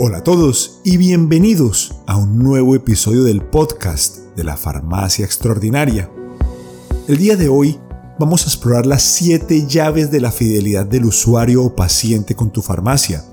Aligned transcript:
Hola 0.00 0.18
a 0.18 0.22
todos 0.22 0.80
y 0.84 0.96
bienvenidos 0.96 1.96
a 2.06 2.16
un 2.16 2.38
nuevo 2.38 2.76
episodio 2.76 3.24
del 3.24 3.42
podcast 3.42 4.18
de 4.36 4.44
la 4.44 4.56
Farmacia 4.56 5.24
Extraordinaria. 5.24 6.08
El 7.08 7.16
día 7.16 7.36
de 7.36 7.48
hoy 7.48 7.80
vamos 8.16 8.44
a 8.44 8.46
explorar 8.46 8.86
las 8.86 9.02
7 9.02 9.66
llaves 9.66 10.12
de 10.12 10.20
la 10.20 10.30
fidelidad 10.30 10.86
del 10.86 11.04
usuario 11.04 11.64
o 11.64 11.74
paciente 11.74 12.36
con 12.36 12.52
tu 12.52 12.62
farmacia. 12.62 13.24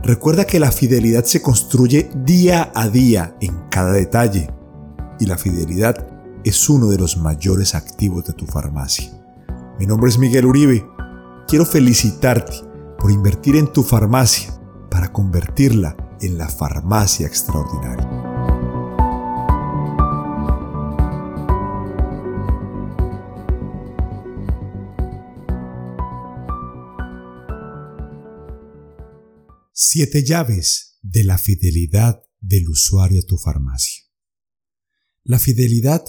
Recuerda 0.00 0.44
que 0.44 0.60
la 0.60 0.70
fidelidad 0.70 1.24
se 1.24 1.42
construye 1.42 2.08
día 2.24 2.70
a 2.72 2.88
día 2.88 3.36
en 3.40 3.64
cada 3.68 3.90
detalle 3.90 4.48
y 5.18 5.26
la 5.26 5.36
fidelidad 5.36 6.06
es 6.44 6.70
uno 6.70 6.86
de 6.86 6.98
los 6.98 7.16
mayores 7.16 7.74
activos 7.74 8.24
de 8.26 8.32
tu 8.32 8.46
farmacia. 8.46 9.10
Mi 9.80 9.86
nombre 9.86 10.08
es 10.08 10.18
Miguel 10.18 10.46
Uribe. 10.46 10.86
Quiero 11.48 11.66
felicitarte 11.66 12.54
por 12.96 13.10
invertir 13.10 13.56
en 13.56 13.72
tu 13.72 13.82
farmacia 13.82 14.55
convertirla 15.12 15.96
en 16.20 16.38
la 16.38 16.48
farmacia 16.48 17.26
extraordinaria. 17.26 18.06
Siete 29.72 30.24
llaves 30.24 30.98
de 31.02 31.24
la 31.24 31.38
fidelidad 31.38 32.22
del 32.40 32.68
usuario 32.68 33.20
a 33.20 33.22
tu 33.22 33.38
farmacia. 33.38 34.04
La 35.22 35.38
fidelidad 35.38 36.04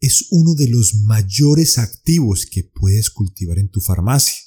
es 0.00 0.26
uno 0.30 0.54
de 0.54 0.68
los 0.68 0.94
mayores 0.94 1.78
activos 1.78 2.46
que 2.46 2.64
puedes 2.64 3.10
cultivar 3.10 3.58
en 3.58 3.70
tu 3.70 3.80
farmacia. 3.80 4.40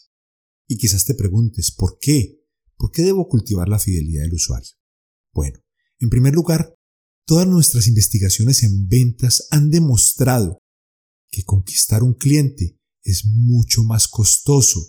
Y 0.68 0.78
quizás 0.78 1.06
te 1.06 1.16
preguntes, 1.16 1.72
¿por 1.72 1.98
qué? 2.00 2.39
¿Por 2.80 2.92
qué 2.92 3.02
debo 3.02 3.28
cultivar 3.28 3.68
la 3.68 3.78
fidelidad 3.78 4.24
del 4.24 4.36
usuario? 4.36 4.72
Bueno, 5.34 5.60
en 6.00 6.10
primer 6.10 6.34
lugar, 6.34 6.74
todas 7.26 7.46
nuestras 7.46 7.90
investigaciones 7.90 8.64
en 8.64 8.88
ventas 8.88 9.48
han 9.52 9.70
demostrado 9.70 10.60
que 11.30 11.44
conquistar 11.44 12.04
un 12.04 12.14
cliente 12.14 12.80
es 13.04 13.26
mucho 13.26 13.84
más 13.84 14.08
costoso 14.08 14.80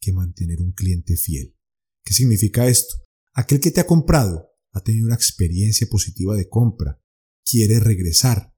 que 0.00 0.12
mantener 0.12 0.62
un 0.62 0.70
cliente 0.70 1.16
fiel. 1.16 1.56
¿Qué 2.04 2.14
significa 2.14 2.68
esto? 2.68 2.94
Aquel 3.34 3.58
que 3.58 3.72
te 3.72 3.80
ha 3.80 3.86
comprado 3.86 4.46
ha 4.72 4.80
tenido 4.82 5.06
una 5.06 5.16
experiencia 5.16 5.88
positiva 5.88 6.36
de 6.36 6.48
compra, 6.48 7.02
quiere 7.44 7.80
regresar. 7.80 8.54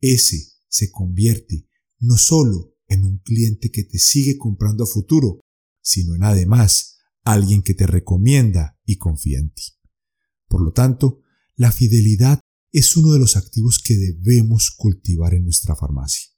Ese 0.00 0.54
se 0.66 0.90
convierte 0.90 1.68
no 1.98 2.16
solo 2.16 2.74
en 2.88 3.04
un 3.04 3.18
cliente 3.18 3.70
que 3.70 3.84
te 3.84 3.98
sigue 3.98 4.38
comprando 4.38 4.84
a 4.84 4.86
futuro, 4.86 5.40
sino 5.82 6.14
en 6.14 6.24
además 6.24 6.89
alguien 7.24 7.62
que 7.62 7.74
te 7.74 7.86
recomienda 7.86 8.78
y 8.84 8.96
confía 8.96 9.38
en 9.38 9.50
ti. 9.50 9.64
Por 10.48 10.62
lo 10.62 10.72
tanto, 10.72 11.20
la 11.54 11.72
fidelidad 11.72 12.40
es 12.72 12.96
uno 12.96 13.12
de 13.12 13.18
los 13.18 13.36
activos 13.36 13.80
que 13.84 13.96
debemos 13.96 14.70
cultivar 14.76 15.34
en 15.34 15.44
nuestra 15.44 15.76
farmacia. 15.76 16.28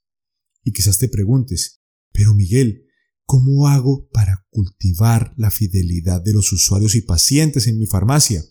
Y 0.63 0.71
quizás 0.71 0.97
te 0.97 1.09
preguntes, 1.09 1.81
pero 2.11 2.33
Miguel, 2.33 2.85
¿cómo 3.25 3.67
hago 3.67 4.07
para 4.09 4.45
cultivar 4.49 5.33
la 5.37 5.51
fidelidad 5.51 6.21
de 6.21 6.33
los 6.33 6.51
usuarios 6.51 6.95
y 6.95 7.01
pacientes 7.01 7.67
en 7.67 7.77
mi 7.77 7.85
farmacia? 7.85 8.43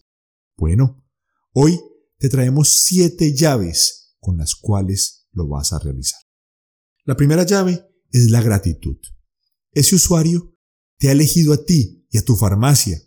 Bueno, 0.57 1.05
hoy 1.53 1.81
te 2.19 2.29
traemos 2.29 2.83
siete 2.85 3.35
llaves 3.35 4.17
con 4.21 4.37
las 4.37 4.55
cuales 4.55 5.27
lo 5.33 5.49
vas 5.49 5.73
a 5.73 5.79
realizar. 5.79 6.21
La 7.05 7.17
primera 7.17 7.45
llave 7.45 7.85
es 8.11 8.31
la 8.31 8.43
gratitud. 8.43 8.97
Ese 9.73 9.97
usuario 9.97 10.57
te 10.99 11.09
ha 11.09 11.13
elegido 11.13 11.53
a 11.53 11.65
ti 11.65 12.02
y 12.13 12.19
a 12.19 12.25
tu 12.25 12.37
farmacia, 12.37 13.03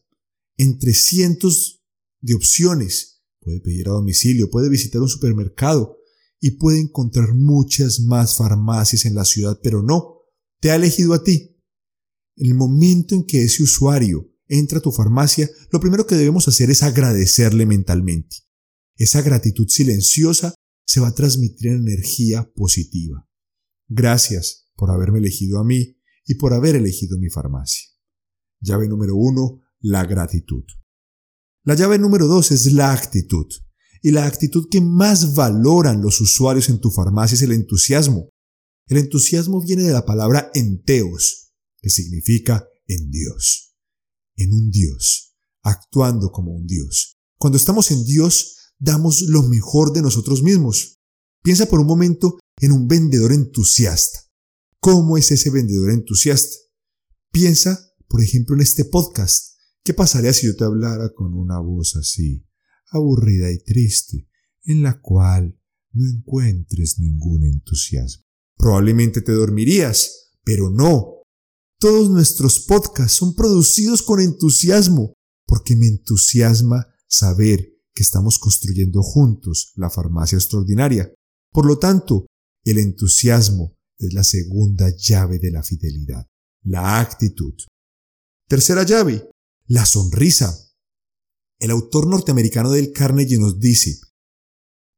entre 0.57 0.93
cientos 0.93 1.85
de 2.19 2.33
opciones. 2.33 3.23
Puede 3.39 3.61
pedir 3.61 3.87
a 3.87 3.91
domicilio, 3.91 4.49
puede 4.49 4.67
visitar 4.67 5.01
un 5.01 5.07
supermercado 5.07 5.99
y 6.41 6.51
puede 6.51 6.79
encontrar 6.79 7.33
muchas 7.35 7.99
más 7.99 8.35
farmacias 8.35 9.05
en 9.05 9.13
la 9.13 9.23
ciudad, 9.23 9.59
pero 9.63 9.83
no, 9.83 10.23
te 10.59 10.71
ha 10.71 10.75
elegido 10.75 11.13
a 11.13 11.23
ti. 11.23 11.55
En 12.35 12.47
el 12.47 12.55
momento 12.55 13.15
en 13.15 13.25
que 13.25 13.43
ese 13.43 13.63
usuario 13.63 14.33
entra 14.47 14.79
a 14.79 14.81
tu 14.81 14.91
farmacia, 14.91 15.49
lo 15.71 15.79
primero 15.79 16.07
que 16.07 16.15
debemos 16.15 16.47
hacer 16.47 16.71
es 16.71 16.81
agradecerle 16.81 17.65
mentalmente. 17.67 18.37
Esa 18.95 19.21
gratitud 19.21 19.67
silenciosa 19.69 20.55
se 20.85 20.99
va 20.99 21.09
a 21.09 21.15
transmitir 21.15 21.67
en 21.67 21.87
energía 21.87 22.51
positiva. 22.55 23.29
Gracias 23.87 24.71
por 24.75 24.89
haberme 24.89 25.19
elegido 25.19 25.59
a 25.59 25.63
mí 25.63 26.01
y 26.25 26.35
por 26.35 26.53
haber 26.53 26.75
elegido 26.75 27.19
mi 27.19 27.29
farmacia. 27.29 27.94
Llave 28.65 28.87
número 28.87 29.15
uno, 29.15 29.61
la 29.79 30.05
gratitud. 30.05 30.63
La 31.63 31.75
llave 31.75 31.99
número 31.99 32.25
dos 32.27 32.51
es 32.51 32.73
la 32.73 32.91
actitud. 32.91 33.45
Y 34.01 34.11
la 34.11 34.25
actitud 34.25 34.67
que 34.69 34.81
más 34.81 35.35
valoran 35.35 36.01
los 36.01 36.19
usuarios 36.19 36.69
en 36.69 36.79
tu 36.79 36.89
farmacia 36.89 37.35
es 37.35 37.41
el 37.43 37.51
entusiasmo. 37.51 38.29
El 38.87 38.97
entusiasmo 38.97 39.61
viene 39.63 39.83
de 39.83 39.93
la 39.93 40.05
palabra 40.05 40.51
enteos, 40.53 41.53
que 41.79 41.89
significa 41.89 42.67
en 42.87 43.09
Dios. 43.09 43.75
En 44.35 44.51
un 44.53 44.69
Dios, 44.71 45.35
actuando 45.63 46.31
como 46.31 46.51
un 46.51 46.65
Dios. 46.65 47.17
Cuando 47.37 47.57
estamos 47.57 47.91
en 47.91 48.03
Dios, 48.03 48.55
damos 48.79 49.21
lo 49.21 49.43
mejor 49.43 49.93
de 49.93 50.01
nosotros 50.01 50.43
mismos. 50.43 50.99
Piensa 51.43 51.67
por 51.67 51.79
un 51.79 51.87
momento 51.87 52.39
en 52.59 52.71
un 52.71 52.87
vendedor 52.87 53.31
entusiasta. 53.31 54.19
¿Cómo 54.79 55.17
es 55.17 55.31
ese 55.31 55.51
vendedor 55.51 55.91
entusiasta? 55.91 56.55
Piensa 57.31 57.94
por 58.07 58.21
ejemplo, 58.21 58.55
en 58.55 58.61
este 58.61 58.85
podcast, 58.85 59.57
¿qué 59.83 59.93
pasaría 59.93 60.33
si 60.33 60.47
yo 60.47 60.55
te 60.55 60.63
hablara 60.63 61.13
con 61.13 61.33
una 61.33 61.59
voz 61.59 61.95
así, 61.95 62.45
aburrida 62.91 63.51
y 63.51 63.59
triste, 63.59 64.27
en 64.63 64.81
la 64.81 65.01
cual 65.01 65.59
no 65.93 66.07
encuentres 66.07 66.99
ningún 66.99 67.43
entusiasmo? 67.43 68.23
Probablemente 68.57 69.21
te 69.21 69.31
dormirías, 69.31 70.31
pero 70.43 70.69
no. 70.69 71.23
Todos 71.79 72.09
nuestros 72.09 72.61
podcasts 72.61 73.17
son 73.17 73.35
producidos 73.35 74.01
con 74.01 74.21
entusiasmo, 74.21 75.13
porque 75.45 75.75
me 75.75 75.87
entusiasma 75.87 76.87
saber 77.07 77.75
que 77.93 78.03
estamos 78.03 78.39
construyendo 78.39 79.01
juntos 79.01 79.71
la 79.75 79.89
farmacia 79.89 80.37
extraordinaria. 80.37 81.13
Por 81.51 81.65
lo 81.65 81.77
tanto, 81.77 82.27
el 82.63 82.77
entusiasmo 82.77 83.77
es 83.97 84.13
la 84.13 84.23
segunda 84.23 84.89
llave 84.95 85.39
de 85.39 85.51
la 85.51 85.63
fidelidad, 85.63 86.27
la 86.63 86.99
actitud. 86.99 87.53
Tercera 88.47 88.83
llave, 88.83 89.27
la 89.65 89.87
sonrisa. 89.87 90.55
El 91.57 91.71
autor 91.71 92.05
norteamericano 92.05 92.69
del 92.69 92.91
Carnegie 92.91 93.39
nos 93.39 93.59
dice, 93.59 93.97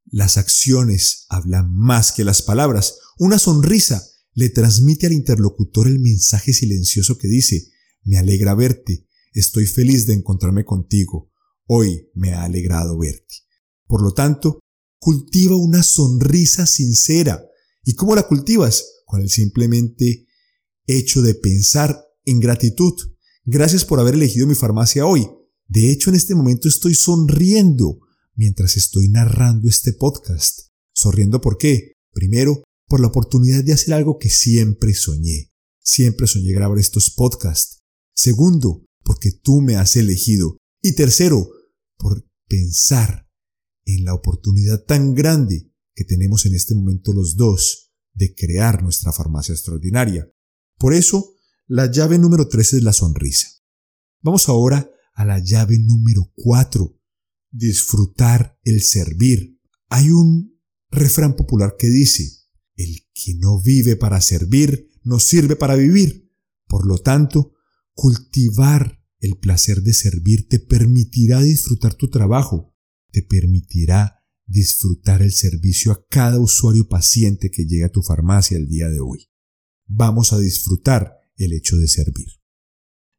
las 0.04 0.38
acciones 0.38 1.26
hablan 1.30 1.74
más 1.74 2.12
que 2.12 2.26
las 2.26 2.42
palabras. 2.42 2.98
Una 3.18 3.40
sonrisa 3.40 4.06
le 4.34 4.50
transmite 4.50 5.08
al 5.08 5.14
interlocutor 5.14 5.88
el 5.88 6.00
mensaje 6.00 6.52
silencioso 6.52 7.18
que 7.18 7.30
dice, 7.30 7.72
me 8.04 8.18
alegra 8.18 8.54
verte, 8.54 9.08
estoy 9.32 9.66
feliz 9.66 10.06
de 10.08 10.14
encontrarme 10.14 10.66
contigo, 10.66 11.32
hoy 11.68 12.10
me 12.16 12.34
ha 12.34 12.44
alegrado 12.44 12.98
verte. 12.98 13.36
Por 13.86 14.02
lo 14.02 14.14
tanto, 14.14 14.60
cultiva 15.00 15.56
una 15.56 15.84
sonrisa 15.84 16.66
sincera. 16.66 17.46
¿Y 17.84 17.96
cómo 17.96 18.14
la 18.14 18.28
cultivas? 18.28 18.84
Con 19.06 19.22
el 19.22 19.30
simplemente 19.30 20.28
hecho 20.86 21.22
de 21.22 21.34
pensar 21.34 22.04
en 22.26 22.42
gratitud. 22.42 22.94
Gracias 23.50 23.86
por 23.86 24.02
haber 24.02 24.16
elegido 24.16 24.46
mi 24.46 24.56
farmacia 24.56 25.06
hoy. 25.06 25.26
De 25.70 25.90
hecho, 25.90 26.10
en 26.10 26.18
este 26.18 26.36
momento 26.36 26.68
estoy 26.68 26.94
sonriendo 26.94 28.02
mientras 28.36 28.76
estoy 28.76 29.08
narrando 29.08 29.70
este 29.70 29.94
podcast. 29.94 30.68
¿Sonriendo 30.94 31.40
por 31.40 31.58
qué? 31.58 31.94
Primero, 32.12 32.62
por 32.90 33.00
la 33.00 33.08
oportunidad 33.08 33.64
de 33.64 33.72
hacer 33.72 33.94
algo 33.94 34.18
que 34.18 34.30
siempre 34.30 34.94
soñé. 34.94 35.54
Siempre 35.80 36.28
soñé 36.28 36.52
grabar 36.52 36.78
estos 36.78 37.10
podcasts. 37.10 37.80
Segundo, 38.14 38.84
porque 39.06 39.32
tú 39.32 39.62
me 39.62 39.78
has 39.78 39.96
elegido. 39.96 40.58
Y 40.84 40.92
tercero, 40.92 41.48
por 41.98 42.28
pensar 42.50 43.30
en 43.86 44.04
la 44.04 44.14
oportunidad 44.14 44.84
tan 44.84 45.16
grande 45.16 45.72
que 45.96 46.04
tenemos 46.04 46.46
en 46.46 46.54
este 46.54 46.76
momento 46.76 47.14
los 47.14 47.38
dos 47.38 47.94
de 48.14 48.36
crear 48.36 48.84
nuestra 48.84 49.14
farmacia 49.14 49.54
extraordinaria. 49.54 50.30
Por 50.78 50.94
eso, 50.94 51.37
la 51.68 51.92
llave 51.92 52.18
número 52.18 52.48
3 52.48 52.74
es 52.74 52.84
la 52.84 52.94
sonrisa. 52.94 53.50
Vamos 54.22 54.48
ahora 54.48 54.90
a 55.14 55.26
la 55.26 55.40
llave 55.40 55.78
número 55.80 56.32
4. 56.36 56.98
Disfrutar 57.52 58.58
el 58.64 58.82
servir. 58.82 59.60
Hay 59.90 60.10
un 60.10 60.58
refrán 60.90 61.36
popular 61.36 61.76
que 61.78 61.88
dice, 61.88 62.24
el 62.76 63.08
que 63.14 63.36
no 63.36 63.62
vive 63.62 63.96
para 63.96 64.22
servir, 64.22 64.90
no 65.04 65.20
sirve 65.20 65.56
para 65.56 65.76
vivir. 65.76 66.32
Por 66.68 66.86
lo 66.86 67.00
tanto, 67.00 67.54
cultivar 67.94 69.04
el 69.20 69.38
placer 69.38 69.82
de 69.82 69.94
servir 69.94 70.48
te 70.48 70.60
permitirá 70.60 71.42
disfrutar 71.42 71.96
tu 71.96 72.10
trabajo, 72.10 72.76
te 73.12 73.24
permitirá 73.24 74.24
disfrutar 74.46 75.22
el 75.22 75.34
servicio 75.34 75.92
a 75.92 76.06
cada 76.08 76.40
usuario 76.40 76.88
paciente 76.88 77.52
que 77.52 77.66
llegue 77.66 77.84
a 77.84 77.92
tu 77.92 78.02
farmacia 78.02 78.58
el 78.58 78.70
día 78.70 78.88
de 78.90 79.00
hoy. 79.00 79.30
Vamos 79.86 80.32
a 80.32 80.40
disfrutar 80.40 81.17
el 81.38 81.54
hecho 81.54 81.78
de 81.78 81.88
servir. 81.88 82.28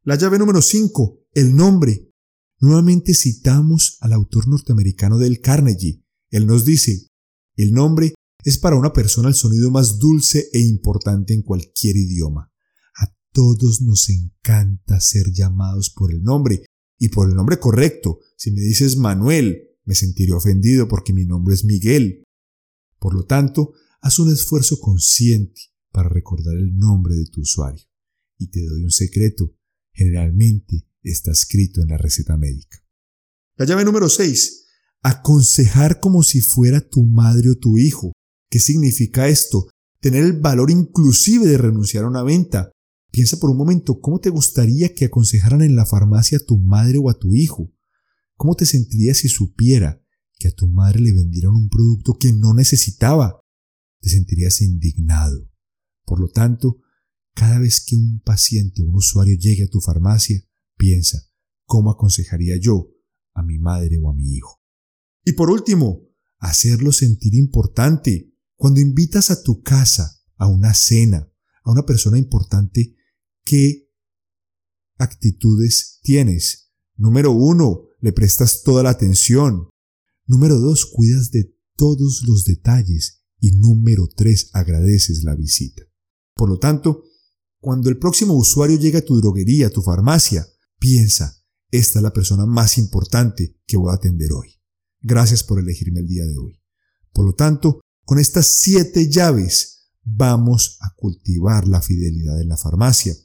La 0.03 0.15
llave 0.15 0.39
número 0.39 0.61
5, 0.61 1.27
el 1.33 1.55
nombre. 1.55 2.11
Nuevamente 2.59 3.13
citamos 3.13 3.97
al 4.01 4.13
autor 4.13 4.47
norteamericano 4.47 5.17
del 5.17 5.39
Carnegie. 5.39 6.03
Él 6.29 6.45
nos 6.45 6.65
dice, 6.65 7.07
el 7.55 7.73
nombre 7.73 8.13
es 8.43 8.57
para 8.57 8.75
una 8.75 8.93
persona 8.93 9.29
el 9.29 9.35
sonido 9.35 9.71
más 9.71 9.99
dulce 9.99 10.49
e 10.53 10.59
importante 10.59 11.33
en 11.33 11.41
cualquier 11.41 11.97
idioma. 11.97 12.51
A 12.97 13.13
todos 13.33 13.81
nos 13.81 14.09
encanta 14.09 14.99
ser 14.99 15.31
llamados 15.31 15.89
por 15.89 16.13
el 16.13 16.21
nombre 16.21 16.65
y 16.97 17.09
por 17.09 17.29
el 17.29 17.35
nombre 17.35 17.59
correcto. 17.59 18.19
Si 18.37 18.51
me 18.51 18.61
dices 18.61 18.97
Manuel, 18.97 19.69
me 19.85 19.95
sentiré 19.95 20.33
ofendido 20.33 20.87
porque 20.87 21.13
mi 21.13 21.25
nombre 21.25 21.53
es 21.53 21.65
Miguel. 21.65 22.23
Por 22.99 23.13
lo 23.13 23.25
tanto, 23.25 23.73
haz 24.01 24.19
un 24.19 24.31
esfuerzo 24.31 24.79
consciente 24.79 25.61
para 25.91 26.09
recordar 26.09 26.55
el 26.55 26.77
nombre 26.77 27.15
de 27.15 27.25
tu 27.25 27.41
usuario. 27.41 27.88
Y 28.39 28.49
te 28.49 28.65
doy 28.65 28.83
un 28.83 28.91
secreto. 28.91 29.53
Generalmente 29.91 30.87
está 31.03 31.31
escrito 31.31 31.81
en 31.81 31.89
la 31.89 31.97
receta 31.97 32.37
médica. 32.37 32.83
La 33.57 33.65
llave 33.65 33.83
número 33.83 34.09
6. 34.09 34.65
Aconsejar 35.03 35.99
como 35.99 36.23
si 36.23 36.41
fuera 36.41 36.81
tu 36.81 37.05
madre 37.05 37.49
o 37.49 37.57
tu 37.57 37.77
hijo. 37.77 38.13
¿Qué 38.49 38.59
significa 38.59 39.27
esto? 39.27 39.67
Tener 39.99 40.23
el 40.23 40.33
valor 40.33 40.71
inclusive 40.71 41.45
de 41.45 41.57
renunciar 41.57 42.05
a 42.05 42.07
una 42.07 42.23
venta. 42.23 42.71
Piensa 43.11 43.37
por 43.37 43.49
un 43.49 43.57
momento 43.57 43.99
cómo 43.99 44.19
te 44.19 44.29
gustaría 44.29 44.93
que 44.93 45.05
aconsejaran 45.05 45.61
en 45.61 45.75
la 45.75 45.85
farmacia 45.85 46.37
a 46.37 46.45
tu 46.45 46.57
madre 46.57 46.97
o 46.97 47.09
a 47.09 47.19
tu 47.19 47.35
hijo. 47.35 47.73
¿Cómo 48.35 48.55
te 48.55 48.65
sentirías 48.65 49.17
si 49.17 49.27
supiera 49.27 50.01
que 50.37 50.47
a 50.47 50.51
tu 50.51 50.67
madre 50.67 51.01
le 51.01 51.11
vendieron 51.11 51.55
un 51.55 51.69
producto 51.69 52.17
que 52.17 52.31
no 52.31 52.53
necesitaba? 52.53 53.41
Te 53.99 54.09
sentirías 54.09 54.61
indignado. 54.61 55.49
Por 56.05 56.21
lo 56.21 56.29
tanto, 56.29 56.77
cada 57.39 57.57
vez 57.57 57.79
que 57.79 57.95
un 57.95 58.19
paciente 58.19 58.81
o 58.81 58.85
un 58.85 58.95
usuario 58.95 59.37
llegue 59.37 59.63
a 59.63 59.69
tu 59.69 59.79
farmacia, 59.79 60.45
piensa, 60.75 61.25
¿cómo 61.63 61.89
aconsejaría 61.89 62.57
yo 62.57 62.89
a 63.33 63.43
mi 63.43 63.57
madre 63.59 63.97
o 63.97 64.09
a 64.09 64.13
mi 64.13 64.33
hijo? 64.35 64.61
Y 65.23 65.31
por 65.31 65.49
último, 65.49 66.05
hacerlo 66.37 66.91
sentir 66.91 67.35
importante. 67.35 68.35
Cuando 68.57 68.81
invitas 68.81 69.31
a 69.31 69.41
tu 69.41 69.61
casa 69.61 70.19
a 70.35 70.49
una 70.49 70.73
cena, 70.73 71.31
a 71.63 71.71
una 71.71 71.85
persona 71.85 72.17
importante, 72.17 72.97
¿qué 73.45 73.89
actitudes 74.97 76.01
tienes? 76.03 76.73
Número 76.97 77.31
uno, 77.31 77.85
le 78.01 78.11
prestas 78.11 78.63
toda 78.63 78.83
la 78.83 78.89
atención. 78.89 79.69
Número 80.25 80.59
dos, 80.59 80.85
cuidas 80.85 81.31
de 81.31 81.55
todos 81.77 82.23
los 82.27 82.43
detalles. 82.43 83.23
Y 83.39 83.55
número 83.59 84.09
tres, 84.13 84.49
agradeces 84.51 85.23
la 85.23 85.35
visita. 85.35 85.83
Por 86.35 86.49
lo 86.49 86.59
tanto, 86.59 87.05
cuando 87.59 87.89
el 87.89 87.97
próximo 87.97 88.33
usuario 88.33 88.77
llegue 88.77 88.99
a 88.99 89.05
tu 89.05 89.19
droguería, 89.19 89.67
a 89.67 89.71
tu 89.71 89.81
farmacia, 89.81 90.47
piensa, 90.79 91.43
esta 91.71 91.99
es 91.99 92.03
la 92.03 92.13
persona 92.13 92.45
más 92.45 92.77
importante 92.77 93.59
que 93.67 93.77
voy 93.77 93.91
a 93.91 93.95
atender 93.95 94.31
hoy. 94.31 94.59
Gracias 95.01 95.43
por 95.43 95.59
elegirme 95.59 95.99
el 95.99 96.07
día 96.07 96.25
de 96.25 96.37
hoy. 96.37 96.61
Por 97.11 97.25
lo 97.25 97.33
tanto, 97.33 97.81
con 98.05 98.19
estas 98.19 98.47
siete 98.47 99.09
llaves 99.09 99.91
vamos 100.03 100.77
a 100.81 100.93
cultivar 100.95 101.67
la 101.67 101.81
fidelidad 101.81 102.41
en 102.41 102.49
la 102.49 102.57
farmacia. 102.57 103.15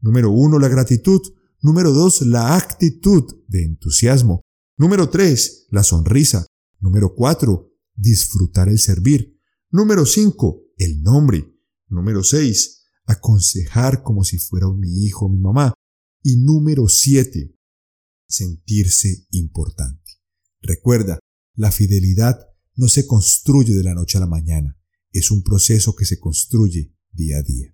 Número 0.00 0.30
uno, 0.30 0.58
la 0.58 0.68
gratitud. 0.68 1.20
Número 1.62 1.92
dos, 1.92 2.22
la 2.22 2.56
actitud 2.56 3.24
de 3.48 3.64
entusiasmo. 3.64 4.40
Número 4.78 5.10
tres, 5.10 5.66
la 5.70 5.82
sonrisa. 5.82 6.46
Número 6.78 7.14
cuatro, 7.14 7.74
disfrutar 7.94 8.68
el 8.68 8.78
servir. 8.78 9.38
Número 9.70 10.06
cinco, 10.06 10.62
el 10.78 11.02
nombre. 11.02 11.54
Número 11.88 12.24
seis, 12.24 12.79
aconsejar 13.10 14.02
como 14.02 14.24
si 14.24 14.38
fuera 14.38 14.66
mi 14.70 15.04
hijo 15.04 15.26
o 15.26 15.28
mi 15.28 15.38
mamá. 15.38 15.74
Y 16.22 16.36
número 16.36 16.88
siete, 16.88 17.56
sentirse 18.28 19.26
importante. 19.30 20.12
Recuerda, 20.60 21.18
la 21.54 21.72
fidelidad 21.72 22.38
no 22.76 22.88
se 22.88 23.06
construye 23.06 23.74
de 23.74 23.82
la 23.82 23.94
noche 23.94 24.18
a 24.18 24.20
la 24.20 24.26
mañana, 24.26 24.78
es 25.12 25.30
un 25.30 25.42
proceso 25.42 25.94
que 25.94 26.04
se 26.04 26.18
construye 26.18 26.94
día 27.12 27.38
a 27.38 27.42
día. 27.42 27.72